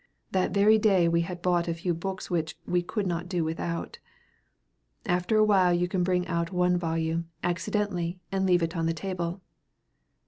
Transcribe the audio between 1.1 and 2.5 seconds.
had bought a few books